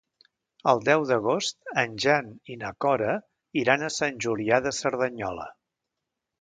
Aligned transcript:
El 0.71 0.79
deu 0.87 1.03
d'agost 1.09 1.69
en 1.83 1.93
Jan 2.07 2.33
i 2.55 2.57
na 2.63 2.73
Cora 2.87 3.13
iran 3.67 3.85
a 3.85 3.93
Sant 4.01 4.21
Julià 4.27 4.63
de 4.69 4.75
Cerdanyola. 4.81 5.51